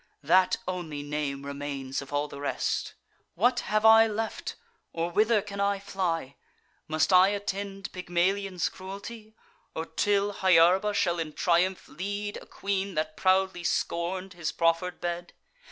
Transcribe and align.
(That 0.23 0.57
only 0.67 1.03
name 1.03 1.45
remains 1.45 2.01
of 2.01 2.11
all 2.11 2.27
the 2.27 2.39
rest!) 2.39 2.95
What 3.35 3.59
have 3.59 3.85
I 3.85 4.07
left? 4.07 4.55
or 4.93 5.11
whither 5.11 5.43
can 5.43 5.59
I 5.59 5.77
fly? 5.77 6.37
Must 6.87 7.13
I 7.13 7.27
attend 7.27 7.91
Pygmalion's 7.91 8.67
cruelty, 8.67 9.35
Or 9.75 9.85
till 9.85 10.33
Hyarba 10.33 10.95
shall 10.95 11.19
in 11.19 11.33
triumph 11.33 11.87
lead 11.87 12.37
A 12.41 12.47
queen 12.47 12.95
that 12.95 13.15
proudly 13.15 13.63
scorn'd 13.63 14.33
his 14.33 14.51
proffer'd 14.51 14.99
bed? 15.01 15.33